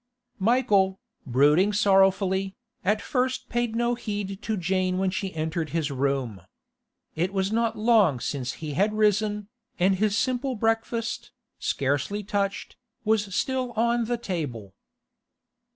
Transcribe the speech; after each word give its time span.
Michael, 0.39 0.99
brooding 1.27 1.73
sorrowfully, 1.73 2.55
at 2.83 3.03
first 3.03 3.49
paid 3.49 3.75
no 3.75 3.93
heed 3.93 4.41
to 4.41 4.57
Jane 4.57 4.97
when 4.97 5.11
she 5.11 5.31
entered 5.35 5.69
his 5.69 5.91
room. 5.91 6.41
It 7.15 7.31
was 7.31 7.51
not 7.51 7.77
long 7.77 8.19
since 8.19 8.53
he 8.53 8.73
had 8.73 8.93
risen, 8.97 9.47
and 9.77 9.97
his 9.97 10.17
simple 10.17 10.55
breakfast, 10.55 11.29
scarcely 11.59 12.23
touched, 12.23 12.77
was 13.05 13.35
still 13.35 13.73
on 13.73 14.05
the 14.05 14.17
table. 14.17 14.73